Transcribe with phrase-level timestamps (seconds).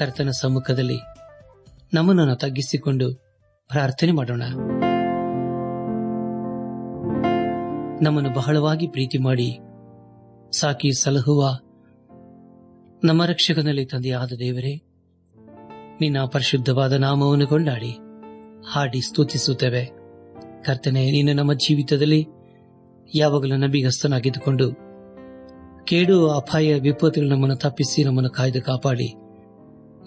[0.00, 0.98] ಕರ್ತನ ಸಮ್ಮುಖದಲ್ಲಿ
[1.94, 3.06] ನಮ್ಮನ್ನು ತಗ್ಗಿಸಿಕೊಂಡು
[3.70, 4.42] ಪ್ರಾರ್ಥನೆ ಮಾಡೋಣ.
[8.02, 9.48] ನಮ್ಮನ್ನು ಬಹಳವಾಗಿ ಪ್ರೀತಿ ಮಾಡಿ
[10.58, 11.42] ಸಾಕಿ ಸಲಹುವ
[13.04, 14.74] ನಮ್ಮ ರಕ್ಷಕನಲ್ಲಿ ತಂದೆಯಾದ ದೇವರೇ,
[16.00, 17.92] ನಿನ್ನ ಪರಿಶುದ್ಧವಾದ ನಾಮವನ್ನು ಕೊಂಡಾಡಿ,
[18.72, 19.84] ಹಾಡಿ ಸ್ತುತಿಸುತ್ತೇವೆ.
[20.62, 22.26] ಕರ್ತನೆ, ನೀನು ನಮ್ಮ ಜೀವಿತದಲ್ಲಿ
[23.14, 24.66] ಯಾವಾಗಲೂ ನಂಬಿಗಸ್ತನಾಗಿದ್ದುಕೊಂಡು
[25.84, 29.08] ಕೇಡು ಅಪಾಯ ವಿಪತ್ತುಗಳು ನಮ್ಮನ್ನು ತಪ್ಪಿಸಿ ನಮ್ಮನ್ನು ಕಾಯ್ದು ಕಾಪಾಡಿ.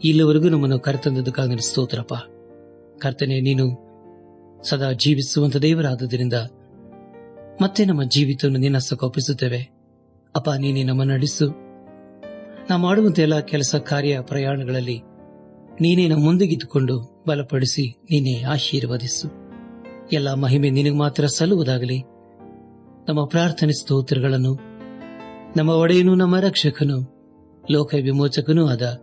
[0.04, 2.14] ಇಲ್ಲಿವರೆಗೂ ನಮ್ಮನ್ನು ಕರೆತಂದದಕ್ಕಾಗಿ ಸ್ತೋತ್ರಪ್ಪ.
[3.00, 3.66] ಕರ್ತನೆ, ನೀನು
[4.64, 6.34] ಸದಾ ಜೀವಿಸುವಂತ ದೇವರಾದದರಿಂದ
[7.62, 9.72] ಮತ್ತೆ ನಮ್ಮ ಜೀವಿತವನ್ನು ನಿನ್ನ ಕೋಪಿಸುತ್ತೇವೆ
[10.36, 11.48] ಅಪ್ಪ, ನೀನೇ ನಮ್ಮ ನಡೆಸು
[12.70, 15.00] ನಾ ಮಾಡುವಂತ ಎಲ್ಲ ಕೆಲಸ, ಕಾರ್ಯ, ಪ್ರಯಾಣಗಳಲ್ಲಿ
[15.82, 19.28] ನೀನೇ ನಮ್ಮ ಮುಂದಿಗಿದ್ದುಕೊಂಡು ಬಲಪಡಿಸಿ ನೀನೇ ಆಶೀರ್ವದಿಸು.
[20.14, 22.00] ಎಲ್ಲ ಮಹಿಮೆ ನಿನಗೆ ಮಾತ್ರ ಸಲ್ಲುವುದಾಗಲಿ.
[23.10, 24.54] ನಮ್ಮ ಪ್ರಾರ್ಥನೆ ಸ್ತೋತ್ರಗಳನ್ನು
[25.58, 26.98] ನಮ್ಮ ಒಡೆಯನು ನಮ್ಮ ರಕ್ಷಕನು,
[27.72, 29.03] ಲೋಕ ವಿಮೋಚಕನೂ ಆದ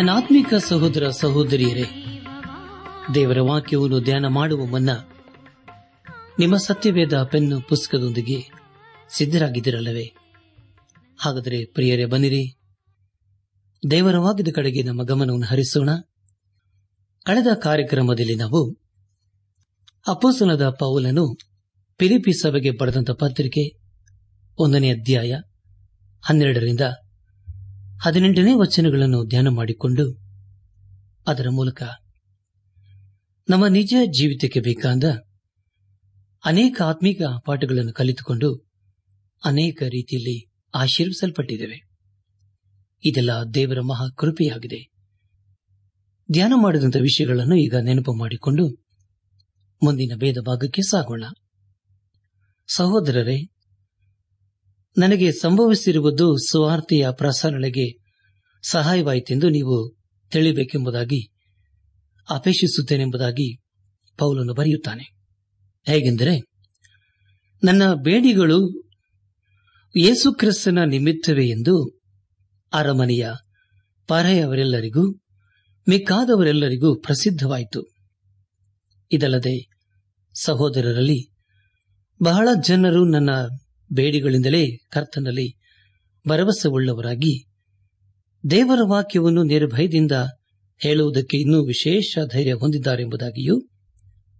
[0.00, 1.84] ನನ್ನ ಆತ್ಮಿಕ ಸಹೋದರ ಸಹೋದರಿಯರೇ,
[3.14, 4.90] ದೇವರ ವಾಕ್ಯವನ್ನು ಧ್ಯಾನ ಮಾಡುವ ಮುನ್ನ
[6.38, 8.50] ನಿಮ್ಮ ಸತ್ಯವೇದ ಪೆನ್ನು ಪುಸ್ತಕದೊಂದಿಗೆ
[9.12, 10.12] ಸಿದ್ಧರಾಗಿದ್ದಿರಲ್ಲವೇ?
[11.18, 12.58] ಹಾಗಾದರೆ ಪ್ರಿಯರೇ ಬನ್ನಿರಿ.
[13.90, 15.90] ದೇವರ ವಾಕ್ಯದ ಕಡೆಗೆ ನಮ್ಮ ಗಮನವನ್ನು ಹರಿಸೋಣ.
[17.24, 18.76] ಕಳೆದ ಕಾರ್ಯಕ್ರಮದಲ್ಲಿ ನಾವು
[20.08, 21.36] ಅಪೋಸನದ ಪೌಲನು
[21.96, 23.78] ಪಿಲಿಪಿ ಸಭೆಗೆ ಪಡೆದಂತಹ ಪತ್ರಿಕೆ
[24.58, 25.34] ಒಂದನೇ ಅಧ್ಯಾಯ
[26.24, 26.80] ಹನ್ನೆರಡರಿಂದ
[28.02, 30.18] ಹದಿನೆಂಟನೇ ವಚನಗಳನ್ನು ಧ್ಯಾನ ಮಾಡಿಕೊಂಡು
[31.26, 31.82] ಅದರ ಮೂಲಕ
[33.48, 35.04] ನಮ್ಮ ನಿಜ ಜೀವಿತಕ್ಕೆ ಬೇಕಾದ
[36.44, 38.66] ಅನೇಕ ಆತ್ಮೀಕ ಪಾಠಗಳನ್ನು ಕಲಿತುಕೊಂಡು
[39.44, 41.88] ಅನೇಕ ರೀತಿಯಲ್ಲಿ ಆಶೀರ್ವಿಸಲ್ಪಟ್ಟಿದ್ದೇವೆ.
[43.04, 44.90] ಇದೆಲ್ಲ ದೇವರ ಮಹಾ ಕೃಪೆಯಾಗಿದೆ.
[46.32, 48.68] ಧ್ಯಾನ ಮಾಡಿದಂಥ ವಿಷಯಗಳನ್ನು ಈಗ ನೆನಪು ಮಾಡಿಕೊಂಡು
[49.82, 51.24] ಮುಂದಿನ ಭೇದ ಭಾಗಕ್ಕೆ ಸಾಗೋಣ.
[52.68, 53.50] ಸಹೋದರರೇ
[54.98, 57.98] ನನಗೆ ಸಂಭವಿಸಿರುವುದು ಸುವಾರ್ತೆಯ ಪ್ರಸಾರಣೆಗೆ
[58.68, 59.96] ಸಹಾಯವಾಯಿತೆಂದು ನೀವು
[60.30, 61.30] ತಿಳಿಬೇಕೆಂಬುದಾಗಿ,
[62.30, 63.56] ಅಪೇಕ್ಷಿಸುತ್ತೇನೆಂಬುದಾಗಿ
[64.18, 65.12] ಪೌಲನು ಬರೆಯುತ್ತಾನೆ.
[65.86, 66.40] ಹೇಗೆಂದರೆ,
[67.64, 68.90] ನನ್ನ ಬೇಡಿಗಳು
[69.96, 72.00] ಯೇಸುಕ್ರಿಸ್ತನ ನಿಮಿತ್ತವೇ ಎಂದು
[72.72, 73.30] ಅರಮನೆಯ
[74.06, 75.12] ಪರೆಯವರೆಲ್ಲರಿಗೂ,
[75.88, 77.86] ಮಿಕ್ಕಾದವರೆಲ್ಲರಿಗೂ ಪ್ರಸಿದ್ಧವಾಯಿತು.
[79.12, 79.68] ಇದಲ್ಲದೆ
[80.40, 81.30] ಸಹೋದರರಲ್ಲಿ
[82.22, 83.30] ಬಹಳ ಜನರು ನನ್ನ
[83.92, 85.56] ಬೇಡಿಗಳಿಂದಲೇ ಕರ್ತನಲ್ಲಿ
[86.28, 87.46] ಭರವಸೆವುಳ್ಳವರಾಗಿ
[88.50, 90.12] ದೇವರ ವಾಕ್ಯವನ್ನು ನಿರ್ಭಯದಿಂದ
[90.82, 93.60] ಹೇಳುವುದಕ್ಕೆ ಇನ್ನೂ ವಿಶೇಷ ಧೈರ್ಯ ಹೊಂದಿದ್ದಾರೆಂಬುದಾಗಿಯೂ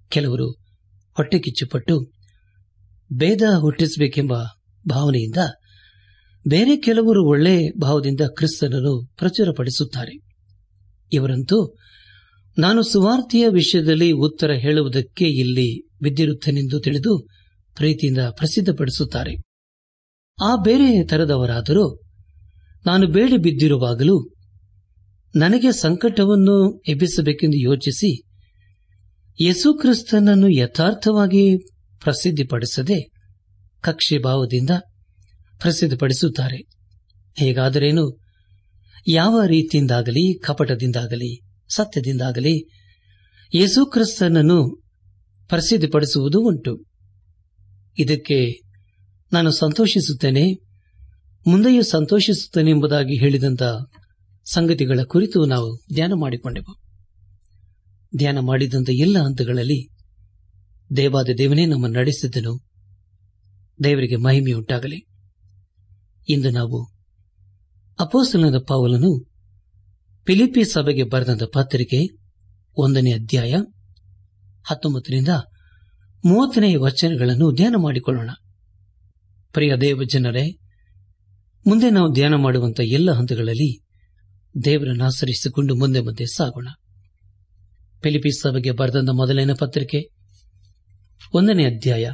[0.08, 0.50] ಕೆಲವರು
[1.16, 2.00] ಹೊಟ್ಟೆಕಿಚ್ಚುಪಟ್ಟು
[3.12, 4.32] ಭೇದ ಹುಟ್ಟಿಸಬೇಕೆಂಬ
[4.88, 5.36] ಭಾವನೆಯಿಂದ
[6.48, 10.18] ಬೇರೆ ಕೆಲವರು ಒಳ್ಳೆ ಭಾವದಿಂದ ಕ್ರಿಸ್ತನನ್ನು ಪ್ರಚುರಪಡಿಸುತ್ತಾರೆ.
[11.12, 11.76] ಇವರಂತೂ
[12.58, 17.28] ನಾನು ಸುವಾರ್ತೆಯ ವಿಷಯದಲ್ಲಿ ಉತ್ತರ ಹೇಳುವುದಕ್ಕೆ ಇಲ್ಲಿ ಬಿದ್ದಿರುತ್ತೇನೆಂದು ತಿಳಿದು
[17.76, 19.36] ಪ್ರೀತಿಯಿಂದ ಪ್ರಸಿದ್ಧಪಡಿಸುತ್ತಾರೆ.
[20.44, 22.00] ಆ ಬೇರೆ ತರದವರಾದರೂ
[22.86, 24.28] ನಾನು ಬೇಡಿ ಬಿದ್ದಿರುವಾಗಲೂ
[25.34, 28.22] ನನಗೆ ಸಂಕಟವನ್ನು ಎಬ್ಬಿಸಬೇಕೆಂದು ಯೋಚಿಸಿ
[29.42, 31.56] ಯೇಸುಕ್ರಿಸ್ತನನ್ನು ಯಥಾರ್ಥವಾಗಿ
[32.02, 33.10] ಪ್ರಸಿದ್ಧಿಪಡಿಸದೆ
[33.80, 34.70] ಕಕ್ಷೆ ಭಾವದಿಂದ
[35.60, 36.56] ಪ್ರಸಿದ್ಧಪಡಿಸುತ್ತಾರೆ.
[37.36, 38.20] ಹೇಗಾದರೇನು?
[39.08, 41.40] ಯಾವ ರೀತಿಯಿಂದಾಗಲಿ, ಕಪಟದಿಂದಾಗಲಿ,
[41.74, 42.68] ಸತ್ಯದಿಂದಾಗಲಿ
[43.54, 44.82] ಯೇಸುಕ್ರಿಸ್ತನನ್ನು
[45.48, 46.89] ಪ್ರಸಿದ್ಧಿಪಡಿಸುವುದು ಉಂಟು.
[47.98, 48.60] ಇದಕ್ಕೆ
[49.32, 50.52] ನಾನು ಸಂತೋಷಿಸುತ್ತೇನೆ.
[51.46, 53.62] ಮುಂದೆಯೂ ಸಂತೋಷಿಸುತ್ತೇನೆ ಎಂಬುದಾಗಿ ಹೇಳಿದಂತ
[54.52, 56.80] ಸಂಗತಿಗಳ ಕುರಿತು ನಾವು ಧ್ಯಾನ ಮಾಡಿಕೊಂಡೆವು.
[58.16, 59.90] ಧ್ಯಾನ ಮಾಡಿದಂತ ಎಲ್ಲ ಹಂತಗಳಲ್ಲಿ
[60.96, 62.60] ದೇವಾದ ದೇವನೇ ನಮ್ಮನ್ನು ನಡೆಸಿದ್ದನು.
[63.84, 65.06] ದೇವರಿಗೆ ಮಹಿಮೆಯುಂಟಾಗಲಿ.
[66.28, 66.90] ಇಂದು ನಾವು
[68.00, 69.30] ಅಪೋಸ್ತಲನ ಪಾವಲನು
[70.26, 72.18] ಫಿಲಿಪಿ ಸಭೆಗೆ ಬರೆದಂತ ಪತ್ರಿಕೆ
[72.76, 73.54] ಒಂದನೇ ಅಧ್ಯಾಯ
[74.64, 75.28] ಹತ್ತೊಂಬತ್ತರಿಂದ
[76.24, 78.30] ಮೂವತ್ತನೇ ವಚನಗಳನ್ನು ಧ್ಯಾನ ಮಾಡಿಕೊಳ್ಳೋಣ.
[79.52, 80.58] ಪ್ರಿಯ ದೇವ ಜನರೇ
[81.66, 83.80] ಮುಂದೆ ನಾವು ಧ್ಯಾನ ಮಾಡುವಂತಹ ಎಲ್ಲ ಹಂತಗಳಲ್ಲಿ
[84.64, 86.68] ದೇವರನ್ನು ಆಚರಿಸಿಕೊಂಡು ಮುಂದೆ ಮುಂದೆ ಸಾಗೋಣ.
[88.02, 90.08] ಫಿಲಿಪೀಸ್ ಸಭೆಗೆ ಬರೆದಂತ ಮೊದಲನೇ ಪತ್ರಿಕೆ,
[91.34, 92.10] ಒಂದನೇ ಅಧ್ಯಾಯ,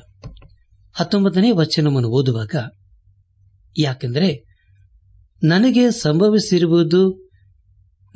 [0.92, 2.54] ಹತ್ತೊಂಬತ್ತನೇ ವಚನವನ್ನು ಓದುವಾಗ,
[3.78, 4.44] ಯಾಕೆಂದರೆ
[5.42, 7.30] ನನಗೆ ಸಂಭವಿಸಿರುವುದು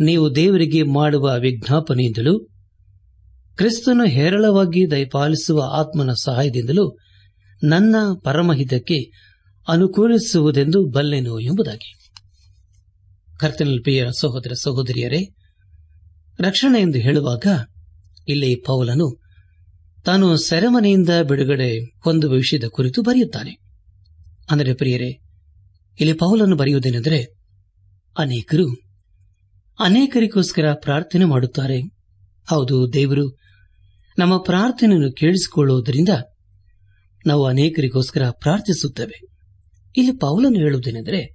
[0.01, 2.49] ನೀವು ದೇವರಿಗೆ ಮಾಡುವ ವಿಜ್ಞಾಪನೆಯಿಂದಲೂ
[3.61, 6.97] ಕ್ರಿಸ್ತನು ಹೇರಳವಾಗಿ ದಯಪಾಲಿಸುವ ಆತ್ಮನ ಸಹಾಯದಿಂದಲೂ
[7.63, 8.95] ನನ್ನ ಪರಮಹಿತಕ್ಕೆ
[9.69, 12.09] ಅನುಕೂಲಿಸುವುದೆಂದು ಬಲ್ಲೆನು ಎಂಬುದಾಗಿ.
[13.39, 15.29] ಕರ್ತನಲ್ಲಿ ಪ್ರಿಯ ಸಹೋದರ ಸಹೋದರಿಯರೇ,
[16.41, 17.47] ರಕ್ಷಣೆ ಎಂದು ಹೇಳುವಾಗ
[18.29, 19.21] ಇಲ್ಲಿ ಪೌಲನು
[20.05, 23.59] ತಾನು ಸೆರೆಮನೆಯಿಂದ ಬಿಡುಗಡೆ ಹೊಂದುವ ವಿಷಯದ ಕುರಿತು ಬರೆಯುತ್ತಾನೆ.
[24.51, 25.21] ಅಂದರೆ ಪ್ರಿಯರೇ,
[26.01, 27.37] ಇಲ್ಲಿ ಪೌಲನ್ನು ಬರೆಯುವುದೇನೆಂದರೆ
[28.19, 28.79] ಅನೇಕರು
[29.81, 31.81] ಅನೇಕರಿಗೋಸ್ಕರ ಪ್ರಾರ್ಥನೆ ಮಾಡುತ್ತಾರೆ.
[32.51, 33.40] ಹೌದು, ದೇವರು
[34.19, 36.09] ನಮ್ಮ ಪ್ರಾರ್ಥನೆಯನ್ನು ಕೇಳಿಸಿಕೊಳ್ಳುವುದರಿಂದ
[37.27, 39.21] ನಾವು ಅನೇಕರಿಗೋಸ್ಕರ ಪ್ರಾರ್ಥಿಸುತ್ತೇವೆ.
[39.97, 41.35] ಇಲ್ಲಿ ಪೌಲನು ಹೇಳುವುದೇನೆಂದರೆ,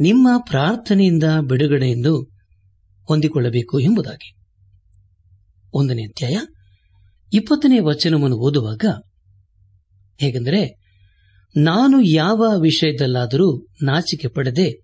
[0.00, 2.30] ನಿಮ್ಮ ಪ್ರಾರ್ಥನೆಯಿಂದ ಬಿಡುಗಡೆಯನ್ನು
[3.08, 4.34] ಹೊಂದಿಕೊಳ್ಳಬೇಕು ಎಂಬುದಾಗಿ.
[5.74, 6.38] ಒಂದನೇ ಅಧ್ಯಾಯ,
[7.32, 8.84] ಇಪ್ಪತ್ತನೇ ವಚನವನ್ನು ಓದುವಾಗ
[10.20, 10.80] ಹೇಗೆಂದರೆ,
[11.56, 14.82] ನಾನು ಯಾವ ವಿಷಯದಲ್ಲಾದರೂ ನಾಚಿಕೆ ಪಡೆದೆ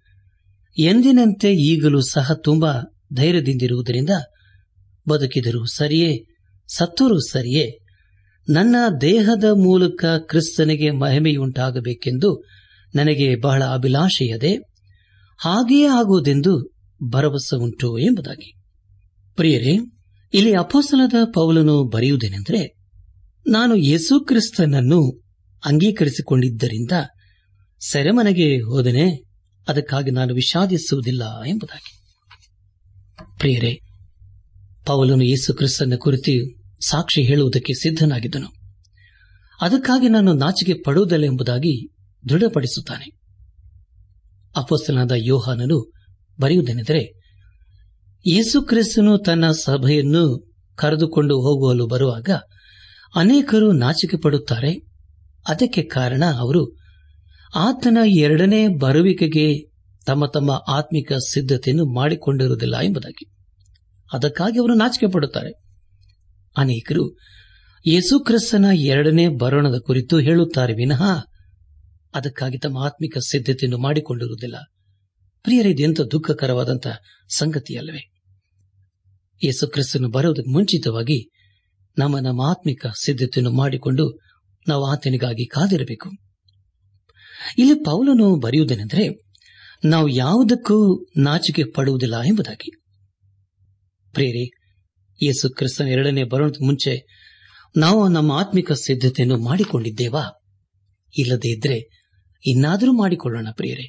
[0.78, 2.82] ಎಂದಿನಂತೆ ಈಗಲೂ ಸಹ ತುಂಬಾ
[3.14, 4.10] ಧೈರ್ಯದಿಂದಿರುವುದರಿಂದ
[5.08, 6.35] ಬದುಕಿದರೂ ಸರಿಯೇ
[6.68, 7.78] ಸತ್ತರೂ ಸರಿಯೇ.
[8.48, 12.44] ನನ್ನ ದೇಹದ ಮೂಲಕ ಕ್ರಿಸ್ತನಿಗೆ ಮಹಿಮೆಯುಂಟಾಗಬೇಕೆಂದು
[12.94, 14.54] ನನಗೆ ಬಹಳ ಅಭಿಲಾಷೆಯದೆ.
[15.38, 16.70] ಹಾಗೆಯೇ ಆಗುವುದೆಂದು
[17.10, 18.54] ಭರವಸೆ ಉಂಟು ಎಂಬುದಾಗಿ.
[19.34, 19.78] ಪ್ರಿಯರೇ,
[20.34, 22.76] ಇಲ್ಲಿ ಅಪೋಸಲದ ಪೌಲನು ಬರೆಯುವುದೇನೆಂದರೆ,
[23.46, 25.22] ನಾನು ಯೇಸು ಕ್ರಿಸ್ತನನ್ನು
[25.64, 26.92] ಅಂಗೀಕರಿಸಿಕೊಂಡಿದ್ದರಿಂದ
[27.86, 29.22] ಸೆರೆಮನೆಗೆ ಹೋದನೆ,
[29.68, 32.00] ಅದಕ್ಕಾಗಿ ನಾನು ವಿಷಾದಿಸುವುದಿಲ್ಲ ಎಂಬುದಾಗಿ.
[33.38, 33.80] ಪ್ರಿಯರೇ
[34.86, 38.46] ಪೌಲನು ಯೇಸು ಕ್ರಿಸ್ತನ ಕುರಿತು ಸಾಕ್ಷಿ ಹೇಳುವುದಕ್ಕೆ ಸಿದ್ಧನಾಗಿದ್ದನು.
[39.60, 41.92] ಅದಕ್ಕಾಗಿ ನಾನು ನಾಚಿಕೆ ಪಡುವುದಿಲ್ಲ ಎಂಬುದಾಗಿ
[42.28, 43.16] ದೃಢಪಡಿಸುತ್ತಾನೆ.
[44.56, 45.92] ಅಪೋಸ್ತನಾದ ಯೋಹಾನನು
[46.40, 47.20] ಬರೆಯುವುದೇನೆಂದರೆ,
[48.26, 52.30] ಯೇಸು ಕ್ರಿಸ್ತನು ತನ್ನ ಸಭೆಯನ್ನು ಕರೆದುಕೊಂಡು ಹೋಗುವಲು ಬರುವಾಗ
[53.16, 54.82] ಅನೇಕರು ನಾಚಿಕೆ ಪಡುತ್ತಾರೆ.
[55.48, 56.76] ಅದಕ್ಕೆ ಕಾರಣ ಅವರು
[57.54, 59.70] ಆತನ ಎರಡನೇ ಬರುವಿಕೆಗೆ
[60.06, 63.35] ತಮ್ಮ ತಮ್ಮ ಆತ್ಮಿಕ ಸಿದ್ಧತೆಯನ್ನು ಮಾಡಿಕೊಂಡಿರುವುದಿಲ್ಲ ಎಂಬುದಾಗಿ.
[64.12, 65.52] ಅದಕ್ಕಾಗಿ ಅವರು ನಾಚಿಕೆ ಪಡುತ್ತಾರೆ.
[66.56, 67.16] ಅನೇಕರು
[67.86, 71.02] ಯೇಸುಕ್ರಿಸ್ತನ ಎರಡನೇ ಬರೋಣದ ಕುರಿತು ಹೇಳುತ್ತಾರೆ ವಿನಃ
[72.14, 74.56] ಅದಕ್ಕಾಗಿ ತಮ್ಮ ಆತ್ಮಿಕ ಸಿದ್ಧತೆಯನ್ನು ಮಾಡಿಕೊಂಡಿರುವುದಿಲ್ಲ.
[75.42, 76.98] ಪ್ರಿಯರ ಇದೆಂತ ದುಃಖಕರವಾದಂತಹ
[77.36, 78.12] ಸಂಗತಿಯಲ್ಲವೇ?
[79.44, 81.30] ಯೇಸುಕ್ರಿಸ್ತನು ಬರೋದಕ್ಕೆ ಮುಂಚಿತವಾಗಿ
[81.98, 84.18] ನಮ್ಮ ನಮ್ಮ ಆತ್ಮಿಕ ಸಿದ್ಧತೆಯನ್ನು ಮಾಡಿಕೊಂಡು
[84.68, 86.10] ನಾವು ಆತನಿಗಾಗಿ ಕಾದಿರಬೇಕು.
[87.58, 89.24] ಇಲ್ಲಿ ಪೌಲನು ಬರೆಯುವುದೇನೆಂದರೆ,
[89.84, 92.85] ನಾವು ಯಾವುದಕ್ಕೂ ನಾಚಿಕೆ ಪಡುವುದಿಲ್ಲ ಎಂಬುದಾಗಿ.
[94.16, 94.44] ಪ್ರೇರೆ
[95.22, 96.92] ಯೇಸು ಕ್ರಿಸ್ತನ ಎರಡನೇ ಬರೋಣ ಮುಂಚೆ
[97.76, 100.24] ನಾವು ನಮ್ಮ ಆತ್ಮಿಕ ಸಿದ್ಧತೆಯನ್ನು ಮಾಡಿಕೊಂಡಿದ್ದೇವಾ?
[101.18, 101.78] ಇಲ್ಲದೇ ಇದ್ರೆ
[102.46, 103.86] ಇನ್ನಾದರೂ ಮಾಡಿಕೊಳ್ಳೋಣ ಪ್ರಿಯರೇ.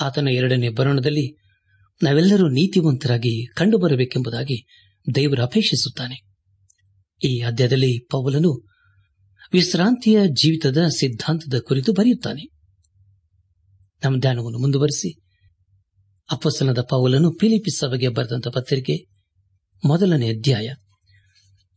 [0.00, 1.26] ಆತನ ಎರಡನೇ ಬರೋಣದಲ್ಲಿ
[2.02, 4.66] ನಾವೆಲ್ಲರೂ ನೀತಿವಂತರಾಗಿ ಕಂಡುಬರಬೇಕೆಂಬುದಾಗಿ
[5.14, 6.16] ದೇವರು ಅಪೇಕ್ಷಿಸುತ್ತಾನೆ.
[7.24, 8.68] ಈ ಅಧ್ಯಾಯದಲ್ಲಿ ಪೌಲನು
[9.52, 12.42] ವಿಶ್ರಾಂತಿಯ ಜೀವಿತದ ಸಿದ್ಧಾಂತದ ಕುರಿತು ಬರೆಯುತ್ತಾನೆ.
[14.04, 15.25] ನಮ್ಮ ಧ್ಯಾನವನ್ನು ಮುಂದುವರೆಸಿ
[16.32, 19.06] ಅಪ್ಪಸನದ ಪೌಲನು ಫಿಲಿಪಿ ಸಭೆಗೆ ಬರೆದಂತ ಪತ್ರಿಕೆ
[19.84, 20.68] ಮೊದಲನೇ ಅಧ್ಯಾಯ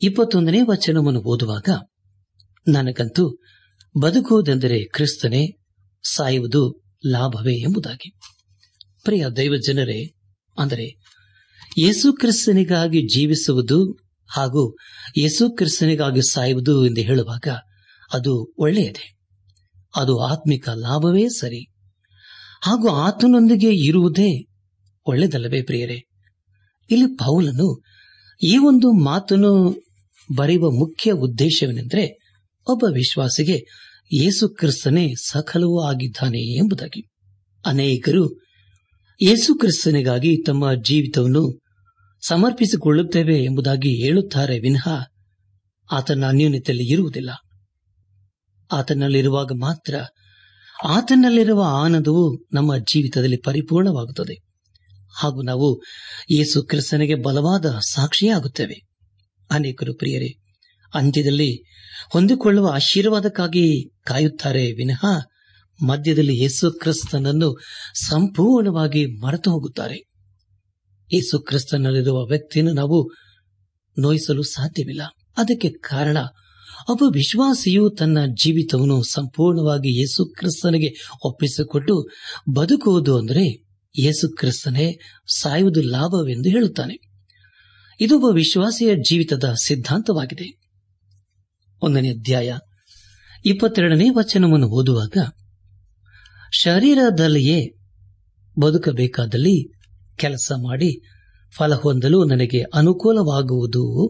[0.01, 1.69] ಇಪ್ಪತ್ತೊಂದನೇ ವಚನವನ್ನು ಓದುವಾಗ,
[2.67, 3.37] ನನಗಂತೂ
[4.01, 5.47] ಬದುಕುವುದೆಂದರೆ ಕ್ರಿಸ್ತನೇ
[6.03, 8.09] ಸಾಯುವುದು ಲಾಭವೇ ಎಂಬುದಾಗಿ.
[9.03, 10.13] ಪ್ರಿಯ ದೈವ ಜನರೇ,
[10.57, 10.99] ಅಂದರೆ
[11.77, 13.93] ಯೇಸು ಕ್ರಿಸ್ತನಿಗಾಗಿ ಜೀವಿಸುವುದು
[14.27, 14.75] ಹಾಗೂ
[15.17, 17.47] ಯೇಸು ಕ್ರಿಸ್ತನಿಗಾಗಿ ಸಾಯುವುದು ಎಂದು ಹೇಳುವಾಗ
[18.13, 19.19] ಅದು ಒಳ್ಳೆಯದೇ.
[19.95, 21.71] ಅದು ಆತ್ಮಿಕ ಲಾಭವೇ ಸರಿ.
[22.61, 24.45] ಹಾಗೂ ಆತನೊಂದಿಗೆ ಇರುವುದೇ
[25.05, 26.05] ಒಳ್ಳೆಯದಲ್ಲವೇ ಪ್ರಿಯರೇ?
[26.91, 27.81] ಇಲ್ಲಿ ಪೌಲನು
[28.43, 29.83] ಈ ಒಂದು ಮಾತನ್ನು
[30.35, 32.19] ಬರೆಯುವ ಮುಖ್ಯ ಉದ್ದೇಶವೇನೆಂದರೆ
[32.67, 33.57] ಒಬ್ಬ ವಿಶ್ವಾಸಿಗೆ
[34.13, 37.07] ಯೇಸು ಕ್ರಿಸ್ತನೇ ಸಕಲವೂ ಆಗಿದ್ದಾನೆ ಎಂಬುದಾಗಿ.
[37.65, 38.39] ಅನೇಕರು
[39.21, 41.59] ಯೇಸು ಕ್ರಿಸ್ತನಿಗಾಗಿ ತಮ್ಮ ಜೀವಿತವನ್ನು
[42.27, 44.89] ಸಮರ್ಪಿಸಿಕೊಳ್ಳುತ್ತೇವೆ ಎಂಬುದಾಗಿ ಹೇಳುತ್ತಾರೆ ವಿನಃ
[45.91, 47.29] ಆತನ ಅನ್ಯೋನ್ಯತೆಯಲ್ಲಿ ಇರುವುದಿಲ್ಲ.
[48.71, 49.95] ಆತನಲ್ಲಿರುವಾಗ ಮಾತ್ರ
[50.83, 54.41] ಆತನಲ್ಲಿರುವ ಆನಂದವು ನಮ್ಮ ಜೀವಿತದಲ್ಲಿ ಪರಿಪೂರ್ಣವಾಗುತ್ತದೆ.
[55.15, 55.81] ಹಾಗೂ ನಾವು
[56.31, 58.81] ಯೇಸು ಕ್ರಿಸ್ತನಿಗೆ ಬಲವಾದ ಸಾಕ್ಷಿಯಾಗುತ್ತೇವೆ.
[59.51, 60.39] ಅನೇಕರು ಪ್ರಿಯರೇ,
[60.93, 61.63] ಅಂತ್ಯದಲ್ಲಿ
[62.09, 65.05] ಹೊಂದಿಕೊಳ್ಳುವ ಆಶೀರ್ವಾದಕ್ಕಾಗಿ ಕಾಯುತ್ತಾರೆ ವಿನಃ
[65.85, 67.59] ಮಧ್ಯದಲ್ಲಿ ಯೇಸು ಕ್ರಿಸ್ತನನ್ನು
[68.05, 69.95] ಸಂಪೂರ್ಣವಾಗಿ ಮರೆತು ಹೋಗುತ್ತಾರೆ.
[71.13, 73.11] ಯೇಸು ಕ್ರಿಸ್ತನಲ್ಲಿರುವ ವ್ಯಕ್ತಿಯನ್ನು ನಾವು
[73.99, 75.01] ನೋಯಿಸಲು ಸಾಧ್ಯವಿಲ್ಲ.
[75.37, 76.17] ಅದಕ್ಕೆ ಕಾರಣ
[76.87, 80.89] ಒಬ್ಬ ವಿಶ್ವಾಸಿಯು ತನ್ನ ಜೀವಿತವನ್ನು ಸಂಪೂರ್ಣವಾಗಿ ಯೇಸು ಕ್ರಿಸ್ತನಿಗೆ
[81.25, 82.07] ಒಪ್ಪಿಸಿಕೊಟ್ಟು
[82.55, 83.65] ಬದುಕುವುದು ಅಂದರೆ
[83.99, 84.99] ಯೇಸು ಕ್ರಿಸ್ತನೇ
[85.35, 86.95] ಸಾಯುವುದು ಲಾಭವೆಂದು ಹೇಳುತ್ತಾನೆ.
[88.01, 90.59] ಇದು ಒಬ್ಬ ವಿಶ್ವಾಸಿಯ ಜೀವಿತದ ಸಿದ್ಧಾಂತವಾಗಿದೆ.
[91.81, 92.57] ಒಂದನೇ ಅಧ್ಯಾಯ
[93.45, 95.17] ಇಪ್ಪತ್ತೆರಡನೇ ವಚನವನ್ನು ಓದುವಾಗ,
[96.51, 97.59] ಶರೀರದಲ್ಲಿಯೇ
[98.59, 99.71] ಬದುಕಬೇಕಾದಲ್ಲಿ
[100.17, 101.01] ಕೆಲಸ ಮಾಡಿ
[101.57, 104.07] ಫಲ ಹೊಂದಲು ನನಗೆ ಅನುಕೂಲವಾಗುವುದು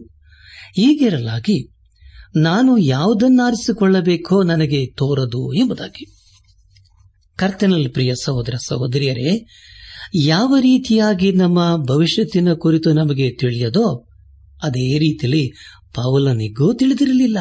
[0.77, 1.78] ಹೀಗಿರಲಾಗಿ
[2.35, 6.05] ನಾನು ಯಾವುದನ್ನಾರಿಸಿಕೊಳ್ಳಬೇಕೋ ನನಗೆ ತೋರದು ಎಂಬುದಾಗಿ.
[7.35, 9.45] ಕರ್ತನಲ್ಲಿ ಪ್ರಿಯ ಸಹೋದರ ಸಹೋದರಿಯರೇ,
[10.15, 14.07] ಯಾವ ರೀತಿಯಾಗಿ ನಮ್ಮ ಭವಿಷ್ಯತ್ತಿನ ಕುರಿತು ನಮಗೆ ತಿಳಿಯದೋ,
[14.63, 15.51] ಅದೇ ರೀತಿಯಲ್ಲಿ
[15.95, 17.37] ಪೌಲನಿಗೂ ತಿಳಿದಿರಲಿಲ್ಲ.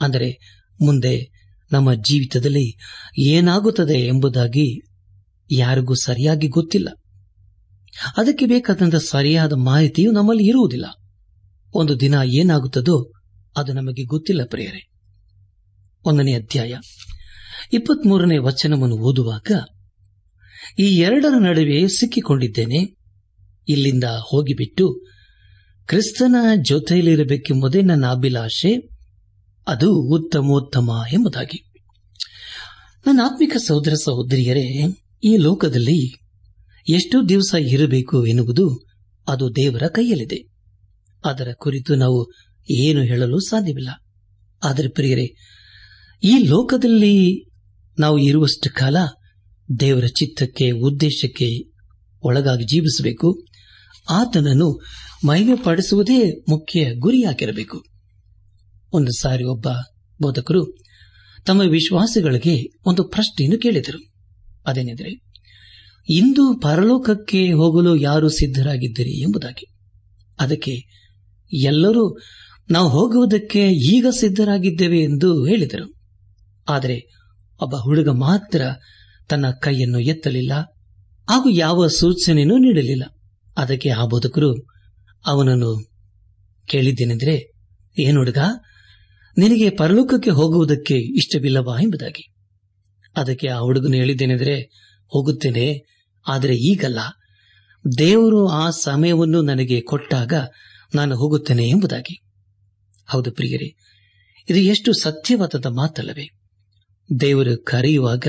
[0.00, 0.38] ಅಂದರೆ,
[0.82, 1.30] ಮುಂದೆ
[1.72, 2.78] ನಮ್ಮ ಜೀವಿತದಲ್ಲಿ
[3.18, 4.80] ಏನಾಗುತ್ತದೆ ಎಂಬುದಾಗಿ
[5.52, 6.88] ಯಾರಿಗೂ ಸರಿಯಾಗಿ ಗೊತ್ತಿಲ್ಲ.
[8.16, 10.84] ಅದಕ್ಕೆ ಬೇಕಾದಂತಹ ಸರಿಯಾದ ಮಾಹಿತಿಯು ನಮ್ಮಲ್ಲಿ ಇರುವುದಿಲ್ಲ.
[11.74, 13.12] ಒಂದು ದಿನ ಏನಾಗುತ್ತದೋ
[13.58, 14.82] ಅದು ನಮಗೆ ಗೊತ್ತಿಲ್ಲ ಪ್ರಿಯರೇ.
[16.04, 16.74] ಒಂದನೇ ಅಧ್ಯಾಯ
[17.72, 19.50] ಇಪ್ಪತ್ಮೂರನೇ ವಚನವನ್ನು ಓದುವಾಗ
[20.78, 22.96] ಈ ಎರಡರ ನಡುವೆ ಸಿಕ್ಕಿಕೊಂಡಿದ್ದೇನೆ,
[23.68, 24.86] ಇಲ್ಲಿಂದ ಹೋಗಿಬಿಟ್ಟು
[25.86, 26.36] ಕ್ರಿಸ್ತನ
[26.68, 28.88] ಜೊತೆಯಲ್ಲಿರಬೇಕೆಂಬುದೇ ನನ್ನ ಅಭಿಲಾಷೆ,
[29.68, 31.58] ಅದು ಉತ್ತಮೋತ್ತಮ ಎಂಬುದಾಗಿ.
[33.06, 34.66] ನನ್ನ ಆತ್ಮಿಕ ಸಹೋದರ ಸಹೋದರಿಯರೇ,
[35.24, 36.14] ಈ ಲೋಕದಲ್ಲಿ
[36.88, 38.66] ಎಷ್ಟು ದಿವಸ ಇರಬೇಕು ಎನ್ನುವುದು
[39.28, 40.38] ಅದು ದೇವರ ಕೈಯಲ್ಲಿದೆ.
[41.24, 42.30] ಅದರ ಕುರಿತು ನಾವು
[42.70, 43.88] ಏನು ಹೇಳಲು ಸಾಧ್ಯವಿಲ್ಲ.
[44.64, 45.36] ಆದರೆ ಪ್ರಿಯರೇ,
[46.24, 47.48] ಈ ಲೋಕದಲ್ಲಿ
[47.98, 48.96] ನಾವು ಇರುವಷ್ಟು ಕಾಲ
[49.80, 51.70] ದೇವರ ಚಿತ್ತಕ್ಕೆ, ಉದ್ದೇಶಕ್ಕೆ
[52.22, 53.44] ಒಳಗಾಗಿ ಜೀವಿಸಬೇಕು.
[54.10, 54.84] ಆತನನ್ನು
[55.26, 57.84] ಮಹಿಮೆ ಪಡಿಸುವುದೇ ಮುಖ್ಯ ಗುರಿಯಾಗಿರಬೇಕು.
[58.92, 59.68] ಒಂದು ಸಾರಿ ಒಬ್ಬ
[60.22, 60.78] ಬೋಧಕರು
[61.46, 64.12] ತಮ್ಮ ವಿಶ್ವಾಸಿಗಳಿಗೆ ಒಂದು ಪ್ರಶ್ನೆಯನ್ನು ಕೇಳಿದರು.
[64.66, 65.22] ಅದೇನೆಂದರೆ,
[66.08, 69.74] ಇಂದು ಪರಲೋಕಕ್ಕೆ ಹೋಗಲು ಯಾರು ಸಿದ್ಧರಾಗಿದ್ದೀರಿ ಎಂಬುದಾಗಿ.
[70.40, 70.98] ಅದಕ್ಕೆ
[71.52, 72.18] ಎಲ್ಲರೂ
[72.70, 75.94] ನಾವು ಹೋಗುವುದಕ್ಕೆ ಈಗ ಸಿದ್ಧರಾಗಿದ್ದೇವೆ ಎಂದು ಹೇಳಿದರು.
[76.68, 76.96] ಆದರೆ
[77.62, 78.62] ಒಬ್ಬ ಹುಡುಗ ಮಾತ್ರ
[79.28, 80.52] ತನ್ನ ಕೈಯನ್ನು ಎತ್ತಲಿಲ್ಲ,
[81.28, 83.04] ಹಾಗೂ ಯಾವ ಸೂಚನೆಯೂ ನೀಡಲಿಲ್ಲ.
[83.58, 84.66] ಅದಕ್ಕೆ ಆ ಬೋಧಕರು
[85.26, 85.88] ಅವನನ್ನು
[86.68, 87.54] ಕೇಳಿದ್ದೇನೆಂದರೆ
[88.00, 88.38] ಏನು ಹುಡುಗ,
[89.38, 92.34] ನಿನಗೆ ಪರಲೋಕಕ್ಕೆ ಹೋಗುವುದಕ್ಕೆ ಇಷ್ಟವಿಲ್ಲವಾ ಎಂಬುದಾಗಿ.
[93.16, 94.56] ಅದಕ್ಕೆ ಆ ಹುಡುಗನು ಹೇಳಿದ್ದೇನೆಂದರೆ,
[95.12, 95.84] ಹೋಗುತ್ತೇನೆ,
[96.28, 96.98] ಆದರೆ ಈಗಲ್ಲ.
[97.98, 100.32] ದೇವರು ಆ ಸಮಯವನ್ನು ನನಗೆ ಕೊಟ್ಟಾಗ
[100.94, 102.27] ನಾನು ಹೋಗುತ್ತೇನೆ ಎಂಬುದಾಗಿ.
[103.08, 103.68] ಹೌದು ಪ್ರಿಯರೇ,
[104.48, 106.26] ಇದು ಎಷ್ಟು ಸತ್ಯವಾದ ಮಾತಲ್ಲವೇ?
[107.20, 108.26] ದೇವರು ಕರೆಯುವಾಗ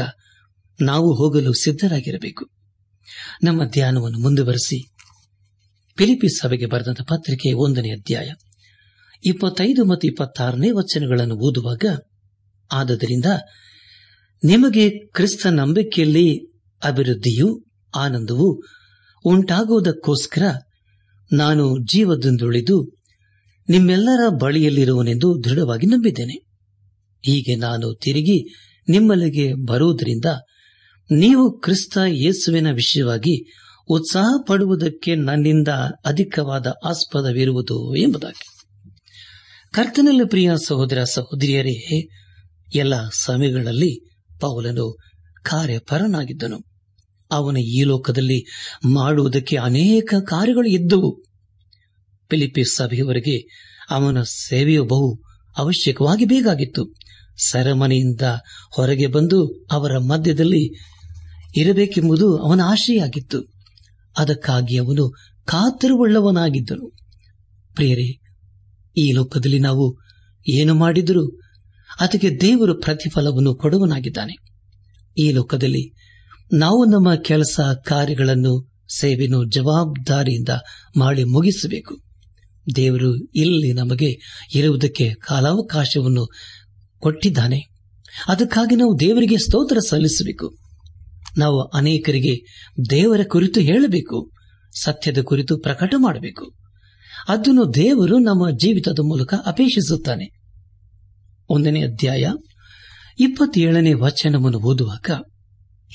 [0.81, 2.49] ನಾವು ಹೋಗಲು ಸಿದ್ಧರಾಗಿರಬೇಕು.
[3.43, 4.89] ನಮ್ಮ ಧ್ಯಾನವನ್ನು ಮುಂದುವರೆಸಿ.
[5.97, 8.29] ಫಿಲಿಪಿ ಸಭೆಗೆ ಬರೆದಂತಹ ಪತ್ರಿಕೆ ಒಂದನೇ ಅಧ್ಯಾಯ,
[9.25, 11.85] ಇಪ್ಪತ್ತೈದು ಮತ್ತು ಇಪ್ಪತ್ತಾರನೇ ವಚನಗಳನ್ನು ಓದುವಾಗ,
[12.71, 13.25] ಆದ್ದರಿಂದ
[14.43, 16.45] ನಿಮಗೆ ಕ್ರಿಸ್ತ ನಂಬಿಕೆಯಲ್ಲಿ
[16.83, 17.65] ಅಭಿವೃದ್ಧಿಯು
[17.97, 18.61] ಆನಂದವೂ
[19.25, 20.43] ಉಂಟಾಗುವುದಕ್ಕೋಸ್ಕರ
[21.31, 22.98] ನಾನು ಜೀವದಿಂದುಳಿದು
[23.69, 26.33] ನಿಮ್ಮೆಲ್ಲರ ಬಳಿಯಲ್ಲಿರುವನೆಂದು ದೃಢವಾಗಿ ನಂಬಿದ್ದೇನೆ.
[27.25, 28.53] ಹೀಗೆ ನಾನು ತಿರುಗಿ
[28.89, 30.25] ನಿಮ್ಮಲ್ಲಿಗೆ ಬರುವುದರಿಂದ
[31.11, 33.53] ನೀವು ಕ್ರಿಸ್ತ ಯೇಸುವಿನ ವಿಷಯವಾಗಿ
[33.89, 35.67] ಉತ್ಸಾಹ ಪಡುವುದಕ್ಕೆ ನನ್ನಿಂದ
[36.05, 38.45] ಅಧಿಕವಾದ ಆಸ್ಪದವಿರುವುದು ಎಂಬುದಾಗಿ.
[39.73, 42.07] ಕರ್ತನಲ್ಲಿ ಪ್ರಿಯ ಸಹೋದರ ಸಹೋದರಿಯರೇ,
[42.75, 44.09] ಎಲ್ಲ ಸಮಯಗಳಲ್ಲಿ
[44.39, 44.97] ಪೌಲನು
[45.43, 46.59] ಕಾರ್ಯಪರನಾಗಿದ್ದನು.
[47.31, 48.45] ಅವನ ಈ ಲೋಕದಲ್ಲಿ
[48.85, 51.28] ಮಾಡುವುದಕ್ಕೆ ಅನೇಕ ಕಾರ್ಯಗಳು ಇದ್ದವು.
[52.31, 53.37] ಫಿಲಿಪಿ ಸಭೆಯವರಿಗೆ
[53.89, 55.21] ಅವನ ಸೇವೆಯು ಬಹು
[55.57, 56.93] ಅವಶ್ಯಕವಾಗಿ ಬೇಕಾಗಿತ್ತು.
[57.51, 58.21] ಸೆರೆಮನೆಯಿಂದ
[58.73, 60.79] ಹೊರಗೆ ಬಂದು ಅವರ ಮಧ್ಯದಲ್ಲಿ
[61.57, 63.53] ಇರಬೇಕೆಂಬುದು ಅವನ ಆಶೆಯಾಗಿತ್ತು.
[64.17, 65.09] ಅದಕ್ಕಾಗಿ ಅವನು
[65.45, 66.91] ಕಾತರವುಳ್ಳವನಾಗಿದ್ದನು.
[67.75, 68.19] ಪ್ರಿಯರೇ,
[68.97, 69.97] ಈ ಲೋಕದಲ್ಲಿ ನಾವು
[70.49, 71.39] ಏನು ಮಾಡಿದರೂ
[71.99, 74.35] ಅದಕ್ಕೆ ದೇವರು ಪ್ರತಿಫಲವನ್ನು ಕೊಡುವನಾಗಿದ್ದಾನೆ.
[75.17, 75.93] ಈ ಲೋಕದಲ್ಲಿ
[76.53, 80.49] ನಾವು ನಮ್ಮ ಕೆಲಸ ಕಾರ್ಯಗಳನ್ನು ಸೇವೆಯನ್ನು ಜವಾಬ್ದಾರಿಯಿಂದ
[80.97, 82.08] ಮಾಡಿ ಮುಗಿಸಬೇಕು.
[82.75, 86.27] ದೇವರು ಇಲ್ಲಿ ನಮಗೆ ಇರುವುದಕ್ಕೆ ಕಾಲಾವಕಾಶವನ್ನು
[86.97, 87.69] ಕೊಟ್ಟಿದ್ದಾನೆ.
[88.27, 90.57] ಅದಕ್ಕಾಗಿ ನಾವು ದೇವರಿಗೆ ಸ್ತೋತ್ರ ಸಲ್ಲಿಸಬೇಕು.
[91.37, 94.31] ನಾವು ಅನೇಕರಿಗೆ ದೇವರ ಕುರಿತು ಹೇಳಬೇಕು,
[94.81, 96.53] ಸತ್ಯದ ಕುರಿತು ಪ್ರಕಟ ಮಾಡಬೇಕು.
[97.27, 100.39] ಅದನ್ನು ದೇವರು ನಮ್ಮ ಜೀವಿತದ ಮೂಲಕ ಅಪೇಕ್ಷಿಸುತ್ತಾನೆ.
[101.49, 102.27] ಒಂದನೇ ಅಧ್ಯಾಯ
[103.19, 105.11] ಇಪ್ಪತ್ತೇಳನೇ ವಚನವನ್ನು ಓದುವಾಗ,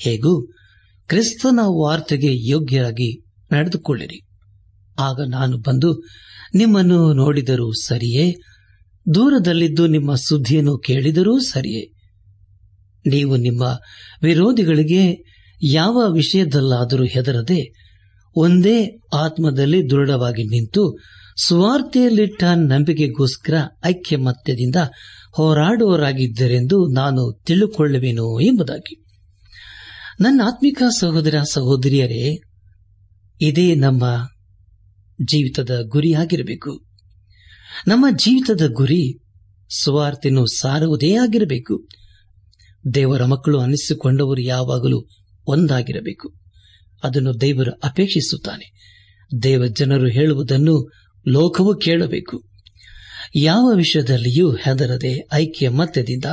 [0.03, 0.47] ಹೇಗೂ
[1.07, 4.21] ಕ್ರಿಸ್ತನ ವಾರ್ತೆಗೆ ಯೋಗ್ಯರಾಗಿ ನಡೆದುಕೊಳ್ಳಿರಿ.
[4.99, 6.03] ಆಗ ನಾನು ಬಂದು
[6.53, 8.35] ನಿಮ್ಮನ್ನು ನೋಡಿದರೂ ಸರಿಯೇ?
[9.13, 11.91] ದೂರದಲ್ಲಿದ್ದು ನಿಮ್ಮ ಸುದ್ದಿಯನ್ನು ಕೇಳಿದರೂ ಸರಿಯೇ?
[13.09, 13.79] ನೀವು ನಿಮ್ಮ
[14.23, 17.73] ವಿರೋಧಿಗಳಿಗೆ ಯಾವ ವಿಷಯದಲ್ಲಾದರೂ ಹೆದರದೆ
[18.35, 20.97] ಒಂದೇ ಆತ್ಮದಲ್ಲಿ ದೃಢವಾಗಿ ನಿಂತು
[21.43, 23.53] ಸ್ವಾರ್ಥೆಯಲ್ಲಿಟ್ಟ ನಂಬಿಕೆಗೋಸ್ಕರ
[23.85, 24.75] ಐಕ್ಯಮತ್ಯದಿಂದ
[25.33, 29.05] ಹೋರಾಡುವರಾಗಿದ್ದರೆಂದು ನಾನು ತಿಳುಕೊಳ್ಳುವೆನು ಎಂಬುದಾಗಿ.
[30.19, 32.39] ನನ್ನ ಆತ್ಮಿಕ ಸಹೋದರ ಸಹೋದರಿಯರೇ,
[33.41, 34.29] ಇದೇ ನಮ್ಮ
[35.21, 36.85] ಜೀವಿತದ ಗುರಿಯಾಗಿರಬೇಕು
[37.87, 39.19] ನಮ್ಮ ಜೀವಿತದ ಗುರಿ
[39.77, 41.87] ಸುವಾರ್ತೆಯನ್ನು ಸಾರುವುದೇ ಆಗಿರಬೇಕು.
[42.93, 45.07] ದೇವರ ಮಕ್ಕಳು ಅನ್ನಿಸಿಕೊಂಡವರು ಯಾವಾಗಲೂ
[45.47, 46.33] ಒಂದಾಗಿರಬೇಕು.
[47.03, 48.73] ಅದನ್ನು ದೇವರು ಅಪೇಕ್ಷಿಸುತ್ತಾನೆ.
[49.43, 50.91] ದೇವ ಜನರು ಹೇಳುವುದನ್ನು
[51.27, 52.43] ಲೋಕವು ಕೇಳಬೇಕು.
[53.35, 56.25] ಯಾವ ವಿಷಯದಲ್ಲಿಯೂ ಹೆದರದೆ ಐಕ್ಯ ಮತ್ಯದಿಂದ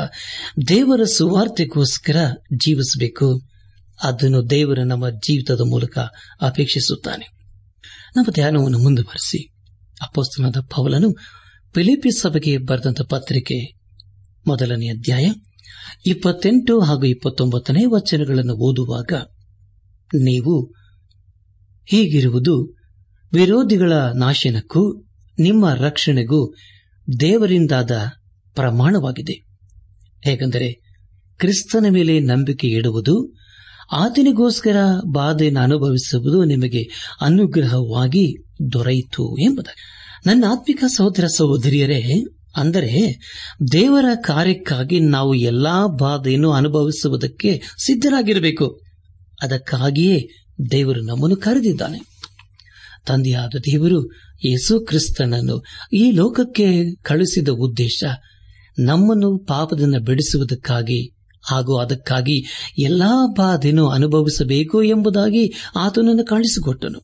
[0.68, 2.16] ದೇವರ ಸುವಾರ್ತೆಗೋಸ್ಕರ
[2.56, 3.42] ಜೀವಿಸಬೇಕು.
[4.02, 5.98] ಅದನ್ನು ದೇವರು ನಮ್ಮ ಜೀವಿತದ ಮೂಲಕ
[6.40, 7.41] ಅಪೇಕ್ಷಿಸುತ್ತಾನೆ.
[8.16, 9.52] ನಮ್ಮ ಧ್ಯಾನವನ್ನು ಮುಂದುವರೆಸಿ.
[10.02, 11.12] ಅಪೋಸ್ತನದ ಪೌಲನು
[11.74, 13.74] ಫಿಲಿಪಿ ಸಭೆಗೆ ಬರೆದಂತ ಪತ್ರಿಕೆ
[14.46, 15.32] ಮೊದಲನೇ ಅಧ್ಯಾಯ
[16.06, 19.12] ಇಪ್ಪತ್ತೆಂಟು ಹಾಗೂ ಇಪ್ಪತ್ತೊಂಬತ್ತನೇ ವಚನಗಳನ್ನು ಓದುವಾಗ,
[20.14, 20.72] ನೀವು
[21.84, 22.76] ಹೀಗಿರುವುದು,
[23.32, 25.04] ವಿರೋಧಿಗಳ ನಾಶನಕ್ಕೂ
[25.38, 26.54] ನಿಮ್ಮ ರಕ್ಷಣೆಗೂ
[27.20, 27.90] ದೇವರಿಂದಾದ
[28.54, 29.32] ಪ್ರಮಾಣವಾಗಿದೆ.
[30.24, 30.72] ಹೇಗೆಂದರೆ,
[31.38, 33.41] ಕ್ರಿಸ್ತನ ಮೇಲೆ ನಂಬಿಕೆ ಇಡುವುದು
[33.92, 34.76] ಆತನಿಗೋಸ್ಕರ
[35.12, 39.80] ಬಾಧೆಯನ್ನು ಅನುಭವಿಸುವುದು ನಿಮಗೆ ಅನುಗ್ರಹವಾಗಿ ದೊರೆಯಿತು ಎಂಬುದಾಗಿ.
[40.26, 42.24] ನನ್ನ ಆತ್ಮಿಕ ಸಹೋದರ ಸಹೋದರಿಯರೇ,
[42.56, 43.20] ಅಂದರೆ
[43.72, 48.80] ದೇವರ ಕಾರ್ಯಕ್ಕಾಗಿ ನಾವು ಎಲ್ಲಾ ಬಾಧೆಯನ್ನು ಅನುಭವಿಸುವುದಕ್ಕೆ ಸಿದ್ಧರಾಗಿರಬೇಕು.
[49.42, 50.28] ಅದಕ್ಕಾಗಿಯೇ
[50.70, 51.98] ದೇವರು ನಮ್ಮನ್ನು ಕರೆದಿದ್ದಾನೆ.
[53.06, 54.12] ತಂದೆಯಾದ ದೇವರು
[54.44, 58.04] ಯೇಸು ಕ್ರಿಸ್ತನನ್ನು ಈ ಲೋಕಕ್ಕೆ ಕಳುಹಿಸಿದ ಉದ್ದೇಶ
[58.78, 62.44] ನಮ್ಮನ್ನು ಪಾಪದಿಂದ ಬಿಡಿಸುವುದಕ್ಕಾಗಿ ಹಾಗೂ ಅದಕ್ಕಾಗಿ
[62.78, 67.00] ಎಲ್ಲಾ ಬಾಧೆನೂ ಅನುಭವಿಸಬೇಕು ಎಂಬುದಾಗಿ ಆತನನ್ನು ಕಾಣಿಸಿಕೊಟ್ಟನು.